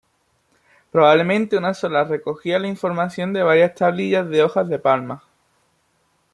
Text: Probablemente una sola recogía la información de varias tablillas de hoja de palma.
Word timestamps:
Probablemente 0.89 1.57
una 1.59 1.75
sola 1.75 2.03
recogía 2.05 2.57
la 2.57 2.67
información 2.67 3.33
de 3.33 3.43
varias 3.43 3.75
tablillas 3.75 4.27
de 4.29 4.41
hoja 4.41 4.63
de 4.63 4.79
palma. 4.79 5.23